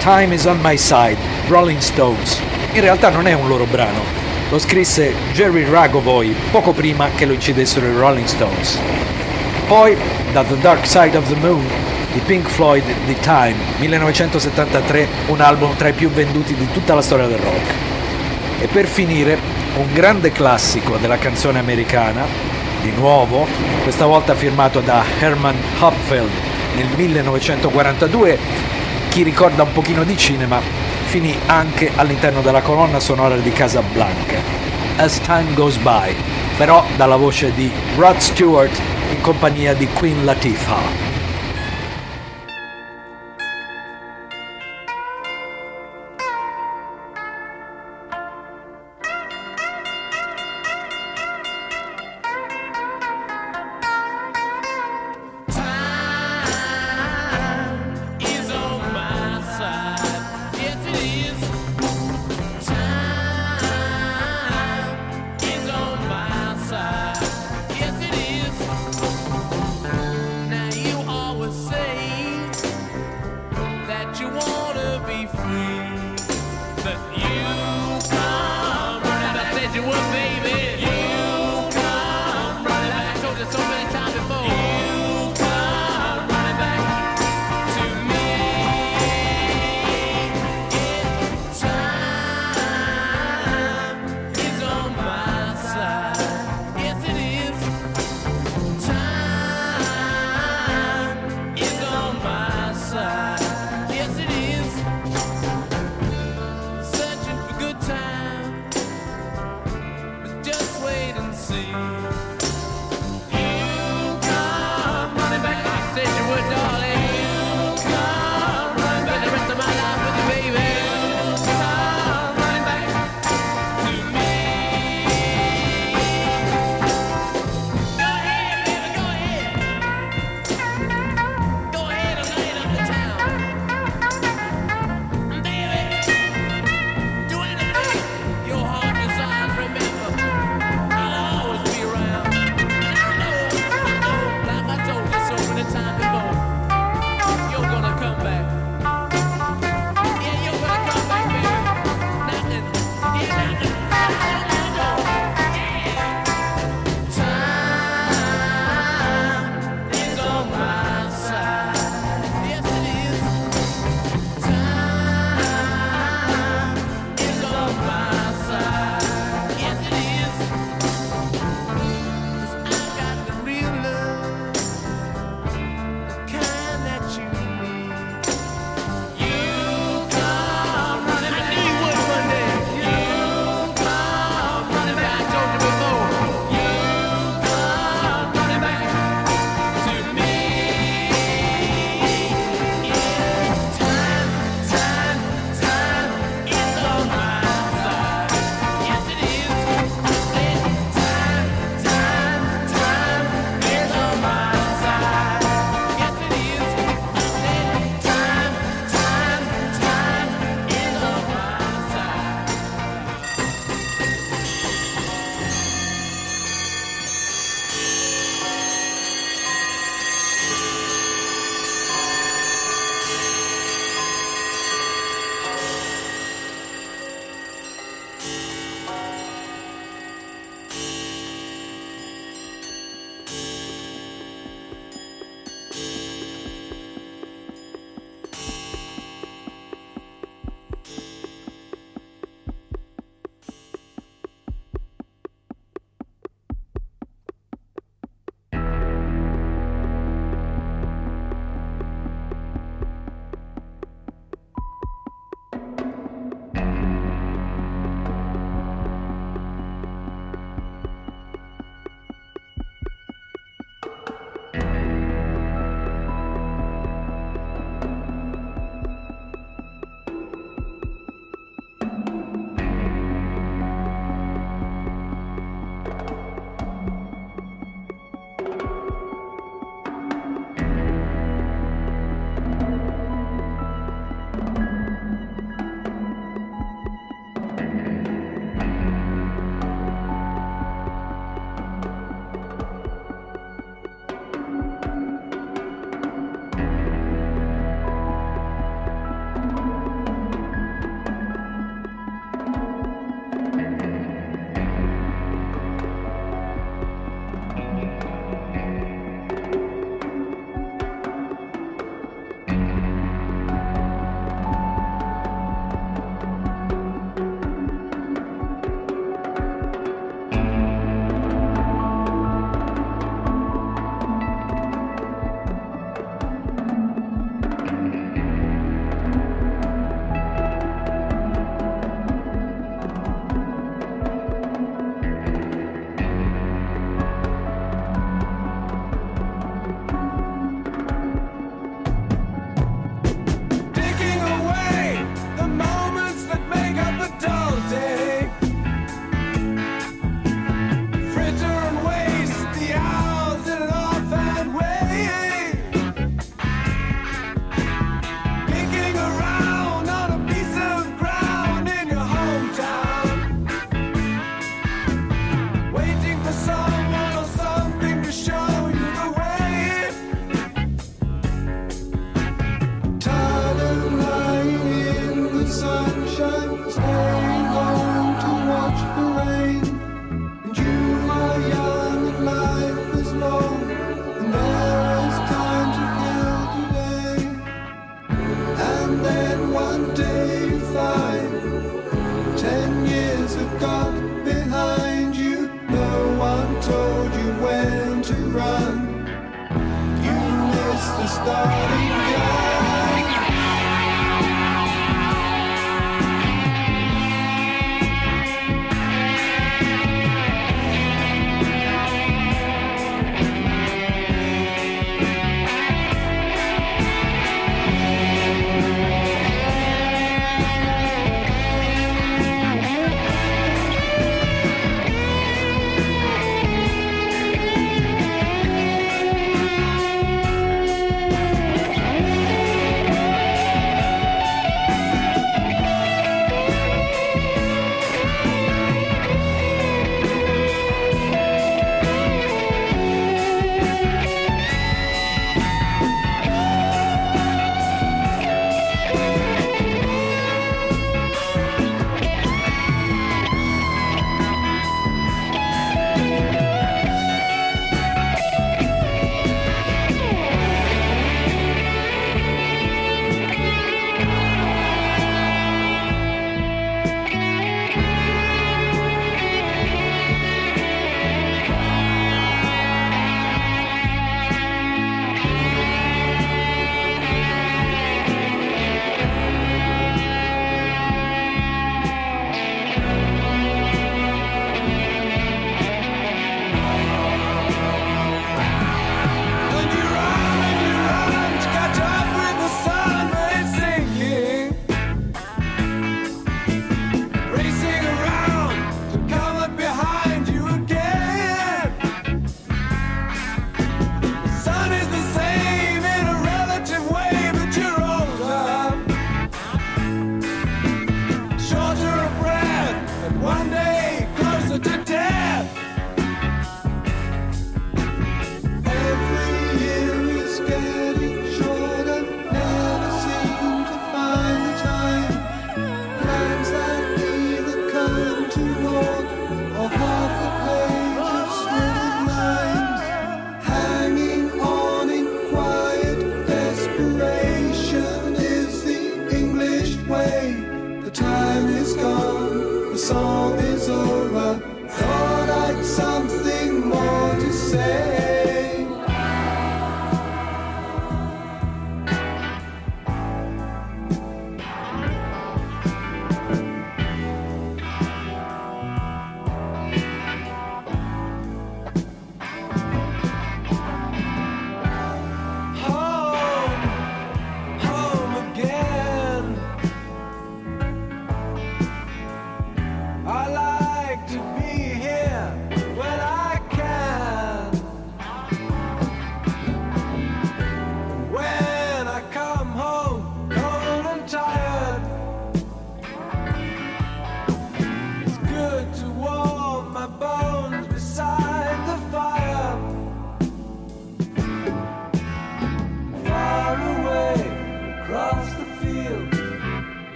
Time 0.00 0.34
is 0.34 0.44
on 0.46 0.58
my 0.60 0.76
side, 0.76 1.18
Rolling 1.46 1.78
Stones. 1.78 2.42
In 2.72 2.80
realtà 2.80 3.10
non 3.10 3.28
è 3.28 3.32
un 3.32 3.46
loro 3.46 3.64
brano, 3.66 4.00
lo 4.50 4.58
scrisse 4.58 5.14
Jerry 5.30 5.64
Ragovoy 5.70 6.34
poco 6.50 6.72
prima 6.72 7.10
che 7.14 7.26
lo 7.26 7.32
incidessero 7.32 7.86
i 7.86 7.92
Rolling 7.92 8.26
Stones. 8.26 9.12
Poi 9.66 9.96
da 10.32 10.42
The 10.42 10.58
Dark 10.58 10.86
Side 10.86 11.16
of 11.16 11.26
the 11.26 11.36
Moon 11.36 11.66
di 12.12 12.20
Pink 12.20 12.46
Floyd 12.48 12.84
The 13.06 13.18
Time 13.20 13.54
1973, 13.78 15.08
un 15.28 15.40
album 15.40 15.74
tra 15.76 15.88
i 15.88 15.94
più 15.94 16.10
venduti 16.10 16.54
di 16.54 16.70
tutta 16.70 16.94
la 16.94 17.00
storia 17.00 17.26
del 17.26 17.38
rock. 17.38 17.74
E 18.60 18.66
per 18.66 18.86
finire 18.86 19.38
un 19.76 19.90
grande 19.92 20.32
classico 20.32 20.98
della 20.98 21.16
canzone 21.16 21.58
americana, 21.58 22.26
di 22.82 22.92
nuovo, 22.92 23.46
questa 23.82 24.04
volta 24.04 24.34
firmato 24.34 24.80
da 24.80 25.02
Herman 25.18 25.56
Hopfeld 25.80 26.30
nel 26.76 26.88
1942, 26.94 28.38
chi 29.08 29.22
ricorda 29.22 29.62
un 29.62 29.72
pochino 29.72 30.04
di 30.04 30.16
cinema 30.16 30.60
finì 31.04 31.34
anche 31.46 31.90
all'interno 31.94 32.42
della 32.42 32.60
colonna 32.60 33.00
sonora 33.00 33.36
di 33.36 33.50
Casablanca, 33.50 34.40
As 34.96 35.20
Time 35.20 35.54
Goes 35.54 35.78
By, 35.78 36.14
però 36.58 36.84
dalla 36.96 37.16
voce 37.16 37.52
di 37.54 37.70
Rod 37.96 38.18
Stewart 38.18 38.93
in 39.14 39.20
compagnia 39.20 39.74
di 39.74 39.86
Queen 39.86 40.24
Latifah. 40.24 41.03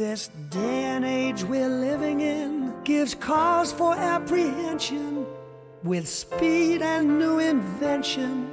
This 0.00 0.30
day 0.48 0.84
and 0.84 1.04
age 1.04 1.44
we're 1.44 1.68
living 1.68 2.22
in 2.22 2.72
gives 2.84 3.14
cause 3.14 3.70
for 3.70 3.94
apprehension 3.94 5.26
with 5.84 6.08
speed 6.08 6.80
and 6.80 7.18
new 7.18 7.38
invention 7.38 8.48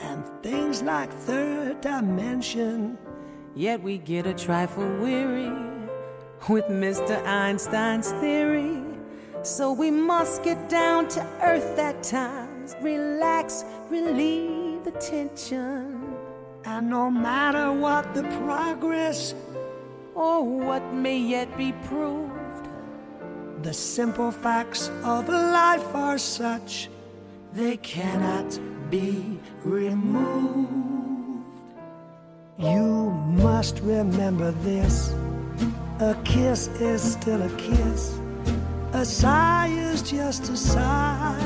and 0.00 0.22
things 0.42 0.82
like 0.82 1.10
third 1.10 1.80
dimension. 1.80 2.98
Yet 3.54 3.82
we 3.82 3.96
get 3.96 4.26
a 4.26 4.34
trifle 4.34 4.86
weary 4.98 5.50
with 6.50 6.66
Mr. 6.66 7.16
Einstein's 7.24 8.12
theory. 8.20 8.82
So 9.44 9.72
we 9.72 9.90
must 9.90 10.44
get 10.44 10.68
down 10.68 11.08
to 11.08 11.26
earth 11.42 11.78
at 11.78 12.02
times, 12.02 12.76
relax, 12.82 13.64
relieve 13.88 14.84
the 14.84 14.90
tension. 15.00 16.18
And 16.66 16.90
no 16.90 17.10
matter 17.10 17.72
what 17.72 18.12
the 18.12 18.24
progress 18.44 19.34
or 20.14 20.44
what 20.44 20.82
may 20.92 21.18
yet 21.18 21.56
be 21.56 21.72
proved, 21.84 22.32
the 23.62 23.72
simple 23.72 24.30
facts 24.30 24.90
of 25.04 25.28
life 25.28 25.94
are 25.94 26.18
such 26.18 26.88
they 27.52 27.76
cannot 27.78 28.58
be 28.90 29.38
removed. 29.64 30.72
You 32.58 33.10
must 33.10 33.80
remember 33.80 34.50
this 34.62 35.14
a 36.00 36.16
kiss 36.24 36.68
is 36.80 37.00
still 37.12 37.42
a 37.42 37.50
kiss, 37.56 38.18
a 38.92 39.04
sigh 39.04 39.68
is 39.68 40.02
just 40.02 40.48
a 40.48 40.56
sigh. 40.56 41.38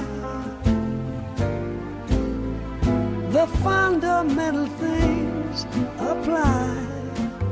The 3.30 3.46
fundamental 3.62 4.66
things 4.66 5.66
apply 5.98 6.85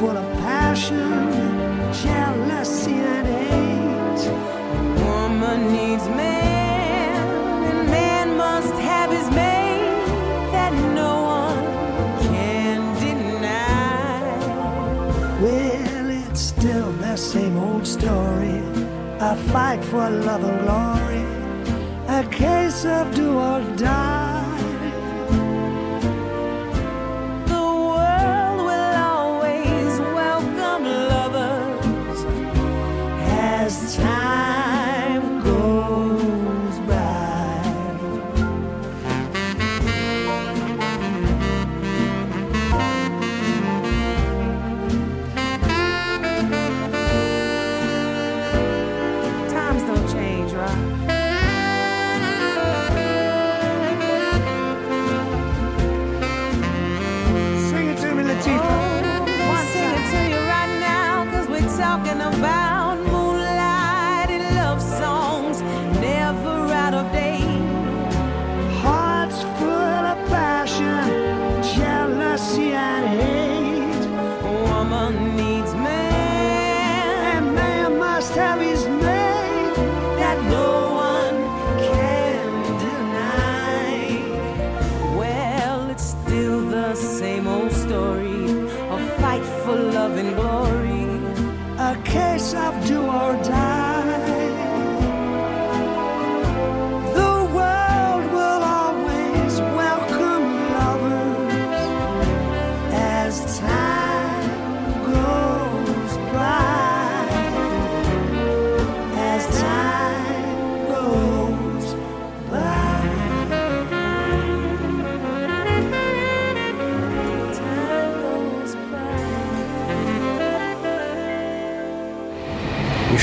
Full 0.00 0.16
of 0.16 0.32
passion, 0.38 1.30
jealousy 1.92 2.94
and 2.94 3.26
hate. 3.28 4.22
Woman 5.04 5.60
needs 5.74 6.06
man, 6.08 7.18
and 7.68 7.90
man 7.90 8.34
must 8.34 8.72
have 8.76 9.10
his 9.10 9.28
mate 9.28 10.06
that 10.54 10.72
no 11.02 11.12
one 11.42 11.62
can 12.28 12.80
deny. 13.04 14.22
Well, 15.42 16.06
it's 16.24 16.40
still 16.40 16.92
the 16.92 17.16
same 17.16 17.58
old 17.58 17.86
story. 17.86 18.62
A 19.20 19.36
fight 19.52 19.84
for 19.84 20.08
love 20.08 20.44
and 20.50 20.60
glory. 20.64 21.24
A 22.20 22.22
case 22.30 22.86
of 22.86 23.14
do 23.14 23.38
or 23.38 23.60
die. 23.76 24.19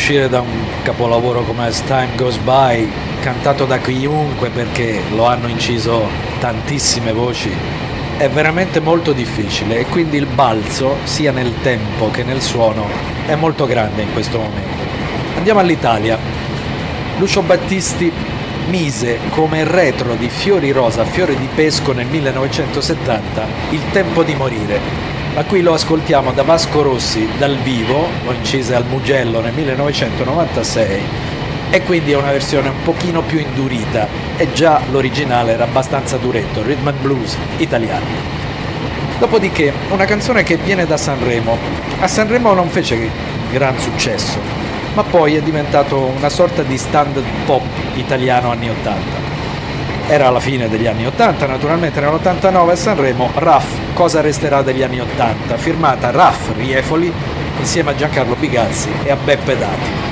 Uscire 0.09 0.29
da 0.29 0.39
un 0.39 0.63
capolavoro 0.83 1.43
come 1.43 1.65
As 1.65 1.83
Time 1.83 2.15
Goes 2.15 2.37
By, 2.37 2.89
cantato 3.19 3.65
da 3.65 3.77
chiunque 3.79 4.49
perché 4.49 5.01
lo 5.13 5.25
hanno 5.25 5.49
inciso 5.49 6.07
tantissime 6.39 7.11
voci, 7.11 7.51
è 8.15 8.29
veramente 8.29 8.79
molto 8.79 9.11
difficile 9.11 9.79
e 9.79 9.85
quindi 9.87 10.15
il 10.15 10.25
balzo, 10.25 10.95
sia 11.03 11.33
nel 11.33 11.55
tempo 11.61 12.09
che 12.09 12.23
nel 12.23 12.41
suono, 12.41 12.85
è 13.25 13.35
molto 13.35 13.65
grande 13.65 14.03
in 14.03 14.13
questo 14.13 14.37
momento. 14.37 14.81
Andiamo 15.35 15.59
all'Italia. 15.59 16.17
Lucio 17.17 17.41
Battisti 17.41 18.09
mise 18.69 19.19
come 19.31 19.65
retro 19.65 20.15
di 20.15 20.29
Fiori 20.29 20.71
Rosa, 20.71 21.03
Fiore 21.03 21.37
di 21.37 21.49
Pesco 21.53 21.91
nel 21.91 22.07
1970, 22.07 23.45
Il 23.71 23.81
tempo 23.91 24.23
di 24.23 24.35
morire. 24.35 25.16
Ma 25.37 25.43
qui 25.43 25.61
lo 25.61 25.73
ascoltiamo 25.73 26.31
da 26.31 26.41
Vasco 26.41 26.81
Rossi 26.81 27.29
dal 27.37 27.57
vivo, 27.57 28.07
lo 28.25 28.31
incise 28.31 28.73
al 28.73 28.87
Mugello 28.87 29.39
nel 29.39 29.53
1996 29.53 31.01
e 31.69 31.83
quindi 31.83 32.13
è 32.13 32.15
una 32.15 32.31
versione 32.31 32.69
un 32.69 32.81
pochino 32.81 33.21
più 33.21 33.37
indurita 33.37 34.07
e 34.35 34.51
già 34.53 34.81
l'originale 34.89 35.51
era 35.51 35.65
abbastanza 35.65 36.17
duretto, 36.17 36.63
rhythm 36.63 36.87
and 36.87 36.99
blues 37.01 37.37
italiano. 37.57 38.03
Dopodiché 39.19 39.71
una 39.89 40.05
canzone 40.05 40.41
che 40.41 40.55
viene 40.57 40.87
da 40.87 40.97
Sanremo. 40.97 41.55
A 41.99 42.07
Sanremo 42.07 42.55
non 42.55 42.69
fece 42.69 43.07
gran 43.51 43.77
successo, 43.77 44.39
ma 44.95 45.03
poi 45.03 45.35
è 45.35 45.41
diventato 45.43 45.99
una 46.17 46.29
sorta 46.29 46.63
di 46.63 46.79
standard 46.79 47.27
pop 47.45 47.61
italiano 47.93 48.49
anni 48.49 48.71
80. 48.71 48.99
Era 50.07 50.31
la 50.31 50.39
fine 50.39 50.67
degli 50.67 50.87
anni 50.87 51.05
80, 51.05 51.45
naturalmente 51.45 51.99
nell'89 51.99 52.69
a 52.71 52.75
Sanremo, 52.75 53.29
Raff, 53.35 53.76
Cosa 53.97 54.21
resterà 54.21 54.61
degli 54.61 54.83
anni 54.83 54.99
80, 54.99 55.57
firmata 55.57 56.11
Raff 56.11 56.55
Riefoli 56.55 57.11
insieme 57.57 57.89
a 57.89 57.95
Giancarlo 57.95 58.35
Bigazzi 58.35 58.91
e 59.03 59.09
a 59.09 59.15
Beppe 59.15 59.57
Dati. 59.57 60.06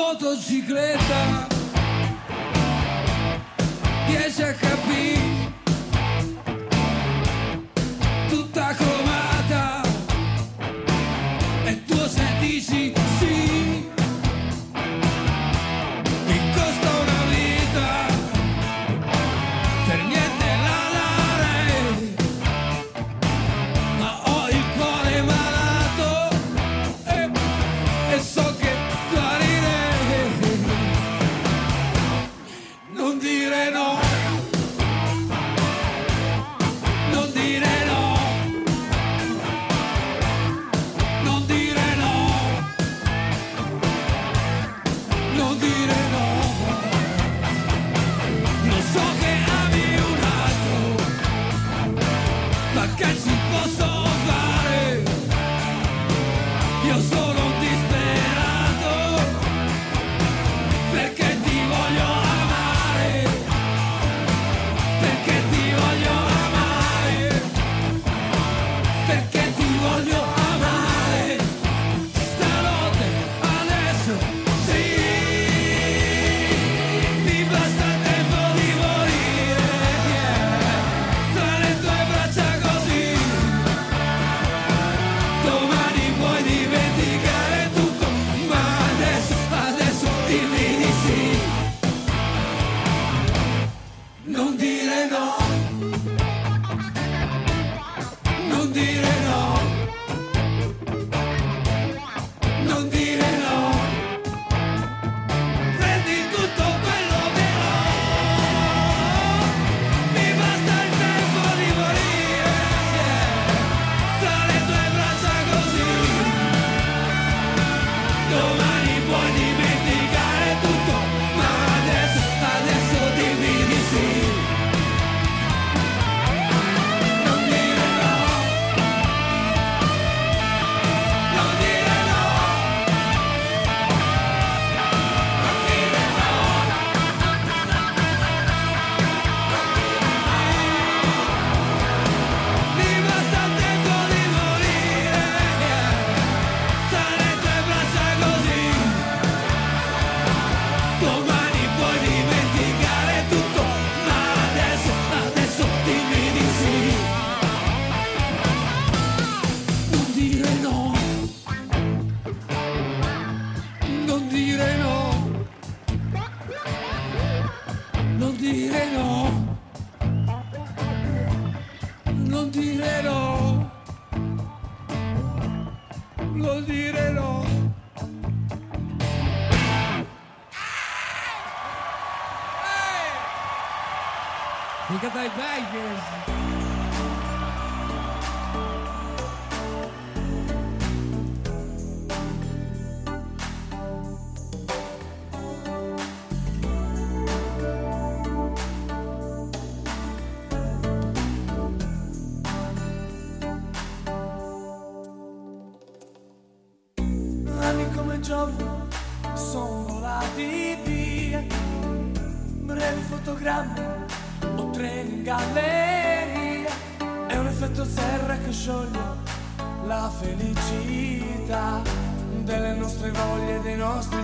motocicletta 0.00 1.46
riesce 4.06 4.44
a 4.44 4.54
capire? 4.54 5.19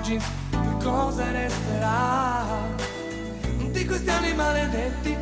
jeans, 0.06 0.24
che 0.50 0.84
cosa 0.84 1.30
resterà 1.32 2.44
di 3.70 3.84
questi 3.84 4.08
anni 4.08 4.32
maledetti 4.34 5.16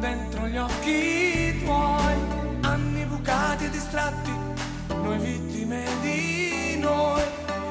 dentro 0.00 0.46
gli 0.48 0.56
occhi 0.56 1.62
tuoi? 1.62 2.14
Anni 2.62 3.04
bucati 3.04 3.66
e 3.66 3.70
distratti, 3.70 4.32
noi 4.88 5.18
vittime 5.18 5.84
di 6.00 6.78
noi. 6.80 7.22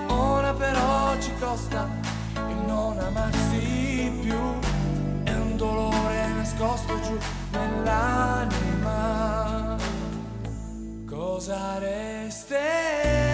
Ora 0.10 0.54
però 0.54 1.20
ci 1.20 1.32
costa 1.40 1.90
il 2.36 2.58
non 2.68 3.00
amarsi 3.00 4.12
più, 4.22 4.60
è 5.24 5.34
un 5.34 5.58
dolore 5.58 6.28
nascosto 6.36 7.00
giù 7.02 7.18
nell'anima. 7.52 8.56
Cosa 11.06 11.80
resterà? 11.80 13.27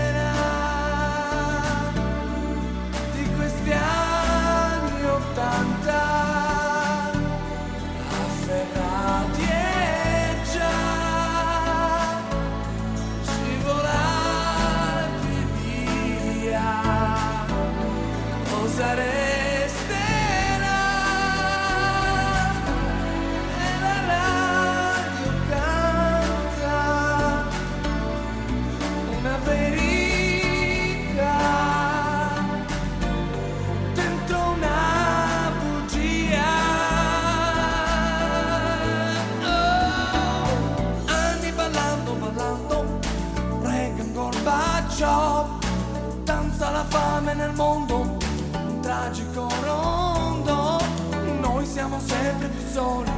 Sempre 52.24 52.48
più 52.48 52.66
soli, 52.72 53.12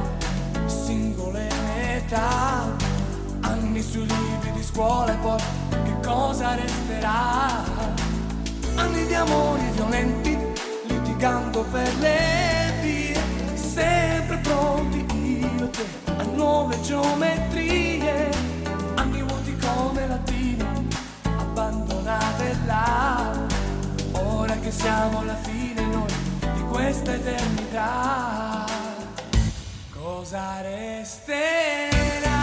singole 0.66 1.48
metà, 1.76 2.74
anni 3.42 3.80
sui 3.80 4.04
libri 4.04 4.50
di 4.52 4.62
scuola 4.64 5.12
e 5.12 5.16
poi 5.18 5.40
che 5.84 5.94
cosa 6.02 6.56
resterà? 6.56 7.62
Anni 8.74 9.06
di 9.06 9.14
amori 9.14 9.62
violenti, 9.74 10.36
litigando 10.86 11.64
per 11.70 11.88
le 12.00 12.72
vie, 12.82 13.20
sempre 13.54 14.38
pronti 14.38 15.06
io 15.14 15.64
e 15.66 15.70
te 15.70 15.84
a 16.16 16.22
nuove 16.34 16.80
geometrie, 16.80 18.30
anni 18.96 19.22
vuoti 19.22 19.56
come 19.56 20.06
latine, 20.08 20.66
abbandonate 21.22 22.56
là, 22.66 23.30
ora 24.14 24.54
che 24.56 24.72
siamo 24.72 25.20
alla 25.20 25.36
fine 25.36 25.86
noi 25.86 26.12
di 26.40 26.62
questa 26.68 27.14
eternità, 27.14 28.45
cosa 30.26 30.60
resterà? 30.60 32.35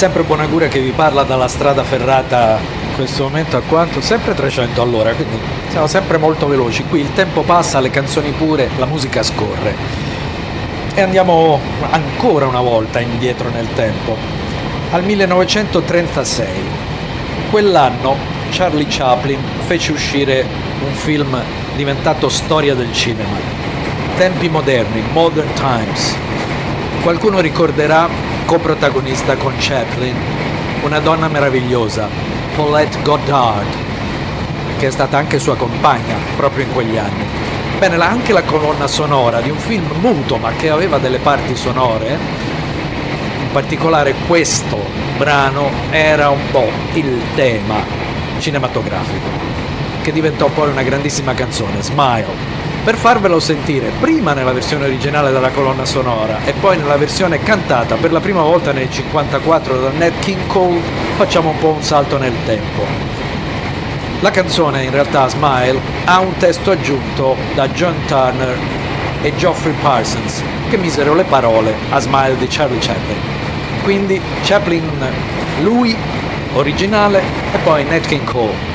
Sempre 0.00 0.22
Bonagura 0.22 0.66
che 0.68 0.80
vi 0.80 0.92
parla 0.92 1.24
dalla 1.24 1.46
strada 1.46 1.84
ferrata 1.84 2.58
in 2.88 2.94
questo 2.94 3.24
momento 3.24 3.58
a 3.58 3.60
quanto? 3.60 4.00
Sempre 4.00 4.32
300 4.32 4.80
all'ora, 4.80 5.12
quindi 5.12 5.38
siamo 5.68 5.86
sempre 5.88 6.16
molto 6.16 6.46
veloci. 6.46 6.84
Qui 6.84 7.00
il 7.00 7.12
tempo 7.12 7.42
passa, 7.42 7.80
le 7.80 7.90
canzoni 7.90 8.30
pure, 8.30 8.70
la 8.78 8.86
musica 8.86 9.22
scorre. 9.22 9.74
E 10.94 11.02
andiamo 11.02 11.60
ancora 11.90 12.46
una 12.46 12.62
volta 12.62 12.98
indietro 12.98 13.50
nel 13.50 13.66
tempo, 13.74 14.16
al 14.90 15.04
1936. 15.04 16.46
Quell'anno 17.50 18.16
Charlie 18.48 18.86
Chaplin 18.88 19.38
fece 19.66 19.92
uscire 19.92 20.46
un 20.82 20.94
film 20.94 21.38
diventato 21.76 22.30
storia 22.30 22.74
del 22.74 22.94
cinema. 22.94 23.36
Tempi 24.16 24.48
moderni, 24.48 25.02
Modern 25.12 25.52
Times. 25.52 26.16
Qualcuno 27.02 27.40
ricorderà 27.40 28.29
coprotagonista 28.44 29.36
con 29.36 29.54
Chaplin, 29.58 30.16
una 30.82 31.00
donna 31.00 31.28
meravigliosa, 31.28 32.08
Paulette 32.54 33.02
Goddard, 33.02 33.66
che 34.78 34.86
è 34.86 34.90
stata 34.90 35.18
anche 35.18 35.38
sua 35.38 35.56
compagna 35.56 36.16
proprio 36.36 36.64
in 36.64 36.72
quegli 36.72 36.96
anni. 36.96 37.24
Bene, 37.78 37.96
anche 37.96 38.32
la 38.32 38.42
colonna 38.42 38.86
sonora 38.86 39.40
di 39.40 39.50
un 39.50 39.56
film 39.56 39.90
muto 40.00 40.36
ma 40.36 40.52
che 40.52 40.70
aveva 40.70 40.98
delle 40.98 41.18
parti 41.18 41.56
sonore, 41.56 42.18
in 43.40 43.50
particolare 43.52 44.14
questo 44.26 44.78
brano 45.16 45.70
era 45.90 46.30
un 46.30 46.50
po' 46.50 46.70
il 46.94 47.20
tema 47.34 47.76
cinematografico, 48.38 49.28
che 50.02 50.12
diventò 50.12 50.48
poi 50.48 50.70
una 50.70 50.82
grandissima 50.82 51.34
canzone, 51.34 51.82
Smile. 51.82 52.49
Per 52.82 52.96
farvelo 52.96 53.38
sentire 53.40 53.92
prima 54.00 54.32
nella 54.32 54.52
versione 54.52 54.86
originale 54.86 55.30
della 55.32 55.50
colonna 55.50 55.84
sonora 55.84 56.38
e 56.44 56.54
poi 56.54 56.78
nella 56.78 56.96
versione 56.96 57.42
cantata 57.42 57.96
per 57.96 58.10
la 58.10 58.20
prima 58.20 58.40
volta 58.40 58.72
nel 58.72 58.90
54 58.90 59.80
da 59.80 59.90
Nat 59.90 60.18
King 60.20 60.46
Cole, 60.46 60.80
facciamo 61.16 61.50
un 61.50 61.58
po' 61.58 61.72
un 61.72 61.82
salto 61.82 62.16
nel 62.16 62.32
tempo. 62.46 62.86
La 64.20 64.30
canzone, 64.30 64.82
in 64.82 64.90
realtà 64.92 65.28
Smile, 65.28 65.78
ha 66.06 66.20
un 66.20 66.34
testo 66.38 66.70
aggiunto 66.70 67.36
da 67.54 67.68
John 67.68 67.94
Turner 68.06 68.56
e 69.20 69.36
Geoffrey 69.36 69.74
Parsons, 69.82 70.42
che 70.70 70.78
misero 70.78 71.14
le 71.14 71.24
parole 71.24 71.74
a 71.90 71.98
Smile 71.98 72.38
di 72.38 72.46
Charlie 72.48 72.80
Chaplin. 72.80 73.18
Quindi 73.82 74.18
Chaplin, 74.42 74.90
lui, 75.62 75.94
originale, 76.54 77.22
e 77.52 77.58
poi 77.58 77.84
Nat 77.84 78.06
King 78.06 78.24
Cole. 78.24 78.69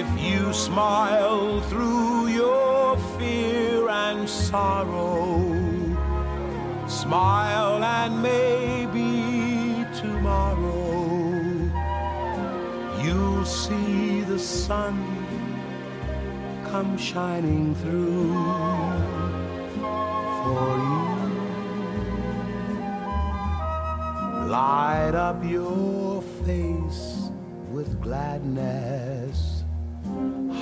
If 0.00 0.10
you 0.22 0.52
smile 0.52 1.60
through 1.62 2.28
your 2.28 2.96
fear 3.18 3.88
and 3.88 4.28
sorrow, 4.28 5.42
smile 6.86 7.82
and 7.82 8.22
maybe 8.22 9.84
tomorrow 9.98 11.40
you'll 13.02 13.44
see 13.44 14.20
the 14.20 14.38
sun 14.38 14.94
come 16.70 16.96
shining 16.96 17.74
through 17.74 18.34
for 20.38 20.68
you. 20.88 21.06
Light 24.46 25.14
up 25.16 25.42
your 25.44 26.22
face 26.46 27.30
with 27.72 28.00
gladness, 28.00 29.17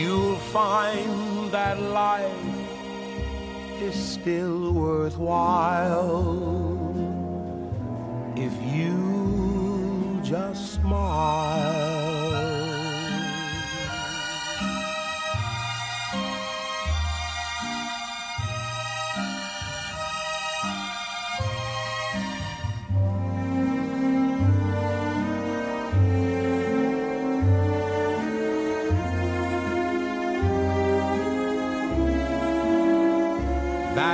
You'll 0.00 0.38
find 0.38 1.50
that 1.52 1.78
life 1.78 2.32
is 3.82 3.94
still 3.94 4.72
worthwhile 4.72 6.40
if 8.34 8.54
you 8.74 10.20
just 10.22 10.76
smile. 10.76 11.99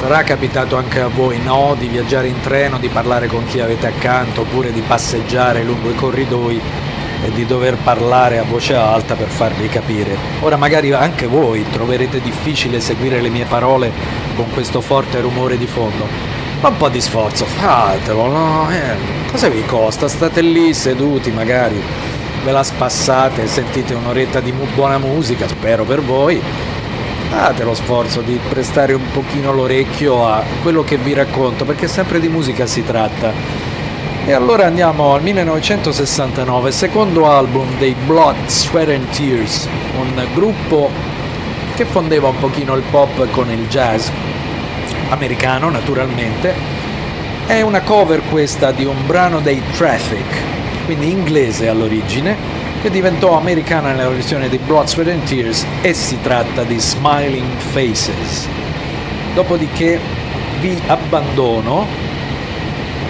Sarà 0.00 0.22
capitato 0.22 0.76
anche 0.76 0.98
a 0.98 1.08
voi, 1.08 1.38
no? 1.42 1.76
Di 1.78 1.86
viaggiare 1.86 2.26
in 2.26 2.40
treno, 2.40 2.78
di 2.78 2.88
parlare 2.88 3.26
con 3.26 3.44
chi 3.44 3.60
avete 3.60 3.86
accanto, 3.86 4.40
oppure 4.40 4.72
di 4.72 4.80
passeggiare 4.80 5.62
lungo 5.62 5.90
i 5.90 5.94
corridoi 5.94 6.58
e 7.22 7.30
di 7.32 7.44
dover 7.44 7.76
parlare 7.76 8.38
a 8.38 8.44
voce 8.44 8.74
alta 8.74 9.14
per 9.14 9.28
farvi 9.28 9.68
capire. 9.68 10.16
Ora 10.40 10.56
magari 10.56 10.90
anche 10.92 11.26
voi 11.26 11.66
troverete 11.70 12.22
difficile 12.22 12.80
seguire 12.80 13.20
le 13.20 13.28
mie 13.28 13.44
parole 13.44 13.92
con 14.36 14.50
questo 14.50 14.80
forte 14.80 15.20
rumore 15.20 15.58
di 15.58 15.66
fondo. 15.66 16.06
Ma 16.62 16.68
un 16.70 16.78
po' 16.78 16.88
di 16.88 17.00
sforzo, 17.02 17.44
fatelo, 17.44 18.26
no? 18.26 18.70
Eh, 18.70 19.30
cosa 19.30 19.48
vi 19.48 19.62
costa? 19.66 20.08
State 20.08 20.40
lì 20.40 20.72
seduti 20.72 21.30
magari, 21.30 21.78
ve 22.42 22.50
la 22.50 22.62
spassate, 22.62 23.46
sentite 23.46 23.92
un'oretta 23.92 24.40
di 24.40 24.50
mu- 24.50 24.66
buona 24.74 24.96
musica, 24.96 25.46
spero 25.46 25.84
per 25.84 26.00
voi. 26.00 26.40
Fate 27.30 27.62
lo 27.62 27.74
sforzo 27.74 28.22
di 28.22 28.40
prestare 28.48 28.92
un 28.92 29.08
pochino 29.12 29.52
l'orecchio 29.52 30.26
a 30.26 30.42
quello 30.62 30.82
che 30.82 30.96
vi 30.96 31.14
racconto, 31.14 31.64
perché 31.64 31.86
sempre 31.86 32.18
di 32.18 32.28
musica 32.28 32.66
si 32.66 32.84
tratta. 32.84 33.32
E 34.26 34.32
allora 34.32 34.66
andiamo 34.66 35.14
al 35.14 35.22
1969, 35.22 36.72
secondo 36.72 37.30
album 37.30 37.78
dei 37.78 37.94
Blood, 38.04 38.48
Sweat 38.48 38.88
and 38.88 39.08
Tears, 39.10 39.68
un 39.96 40.26
gruppo 40.34 40.90
che 41.76 41.84
fondeva 41.84 42.28
un 42.28 42.38
pochino 42.38 42.74
il 42.74 42.82
pop 42.90 43.30
con 43.30 43.48
il 43.48 43.68
jazz 43.68 44.08
americano 45.10 45.70
naturalmente. 45.70 46.52
È 47.46 47.60
una 47.62 47.82
cover 47.82 48.22
questa 48.28 48.72
di 48.72 48.84
un 48.84 49.06
brano 49.06 49.38
dei 49.38 49.62
Traffic, 49.76 50.84
quindi 50.84 51.10
inglese 51.10 51.68
all'origine, 51.68 52.36
che 52.80 52.90
diventò 52.90 53.36
americana 53.36 53.92
nella 53.92 54.08
versione 54.08 54.48
di 54.48 54.58
Blood, 54.58 54.86
Sweat 54.86 55.08
and 55.08 55.24
Tears 55.24 55.66
e 55.82 55.92
si 55.92 56.18
tratta 56.20 56.62
di 56.62 56.78
Smiling 56.78 57.58
Faces. 57.58 58.48
Dopodiché 59.34 59.98
vi 60.60 60.80
abbandono 60.86 61.86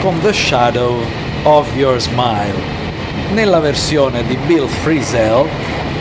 con 0.01 0.21
The 0.21 0.33
Shadow 0.33 1.01
of 1.45 1.69
Your 1.75 2.01
Smile, 2.01 2.79
nella 3.33 3.61
versione 3.61 4.25
di 4.25 4.37
Bill 4.37 4.67
Frisell, 4.67 5.47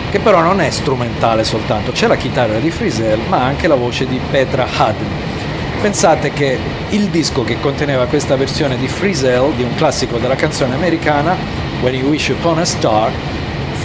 che 0.10 0.20
però 0.20 0.42
non 0.42 0.62
è 0.62 0.70
strumentale 0.72 1.44
soltanto, 1.44 1.92
c'è 1.92 2.08
la 2.08 2.16
chitarra 2.16 2.58
di 2.58 2.72
Frisell 2.72 3.20
ma 3.28 3.44
anche 3.44 3.68
la 3.68 3.76
voce 3.76 4.08
di 4.08 4.20
Petra 4.32 4.66
Haden. 4.66 5.28
Pensate 5.82 6.32
che 6.32 6.58
il 6.90 7.08
disco 7.08 7.44
che 7.44 7.60
conteneva 7.60 8.06
questa 8.08 8.36
versione 8.36 8.78
di 8.78 8.88
Frisell, 8.88 9.54
di 9.54 9.64
un 9.64 9.76
classico 9.76 10.18
della 10.18 10.36
canzone 10.36 10.74
americana, 10.74 11.36
When 11.82 11.94
You 11.94 12.10
Wish 12.10 12.30
Upon 12.30 12.60
a 12.60 12.66
Star, 12.66 13.12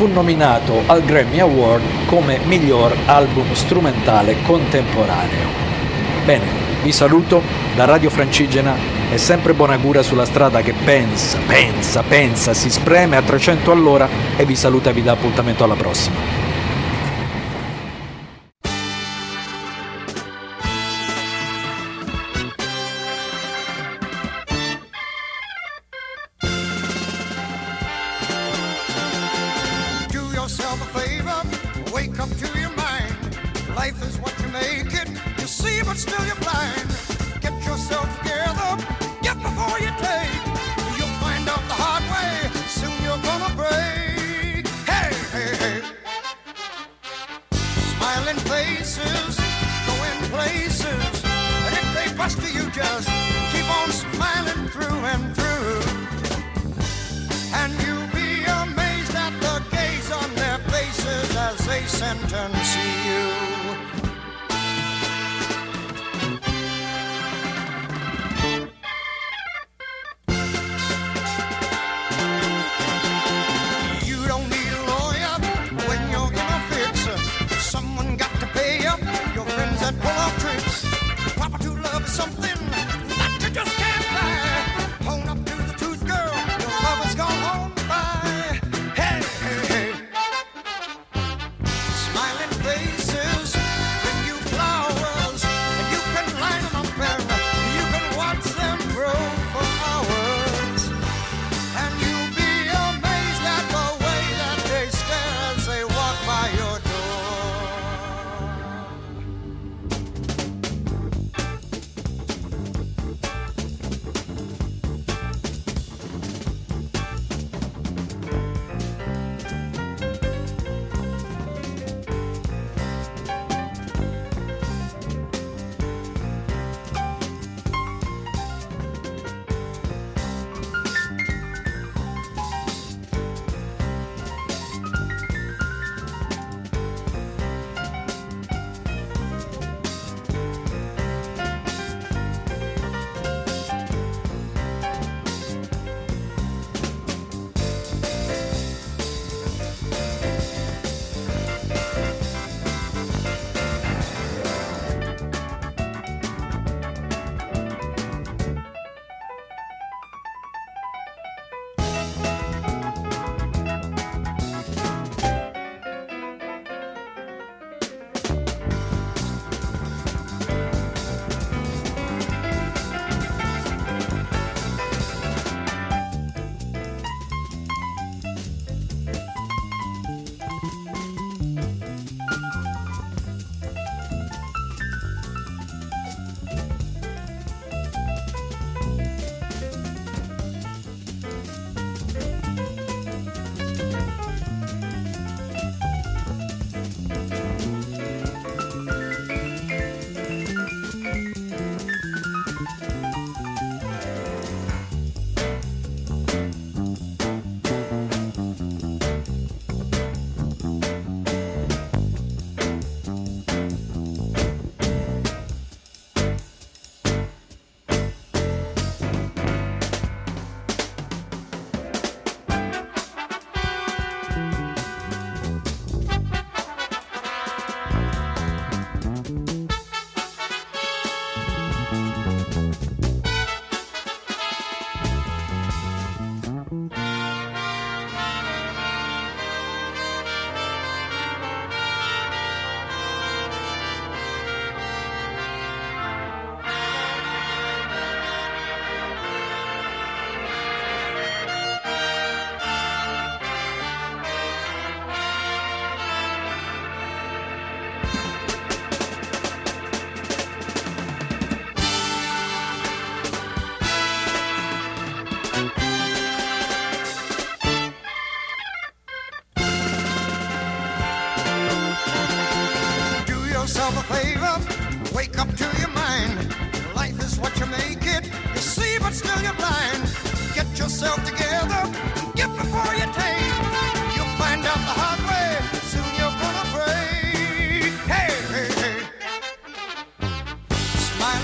fu 0.05 0.13
nominato 0.13 0.83
al 0.85 1.03
Grammy 1.03 1.41
Award 1.41 1.83
come 2.07 2.39
miglior 2.45 2.95
album 3.07 3.55
strumentale 3.55 4.37
contemporaneo. 4.43 5.49
Bene, 6.27 6.45
vi 6.83 6.93
saluto 6.93 7.41
da 7.75 7.87
Radio 7.87 8.11
Francigena 8.11 8.75
e 9.11 9.17
sempre 9.17 9.55
buona 9.55 9.79
cura 9.79 10.03
sulla 10.03 10.27
strada 10.27 10.61
che 10.61 10.75
pensa, 10.85 11.39
pensa, 11.47 12.03
pensa, 12.03 12.53
si 12.53 12.69
spreme 12.69 13.17
a 13.17 13.23
300 13.23 13.73
all'ora 13.73 14.07
e 14.37 14.45
vi 14.45 14.55
saluta 14.55 14.91
e 14.91 14.93
vi 14.93 15.03
dà 15.03 15.13
appuntamento 15.13 15.65
alla 15.65 15.75
prossima. 15.75 16.44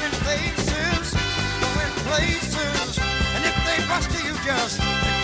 Going 0.01 0.13
places, 0.13 1.13
going 1.13 1.95
places. 2.09 2.99
And 3.37 3.45
if 3.45 3.55
they 3.67 3.87
bust 3.87 4.11
you, 4.25 4.33
just 4.47 5.20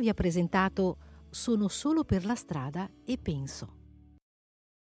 vi 0.00 0.08
ha 0.08 0.14
presentato 0.14 0.96
Sono 1.30 1.68
solo 1.68 2.02
per 2.02 2.24
la 2.24 2.34
strada 2.34 2.90
e 3.04 3.16
penso. 3.18 3.89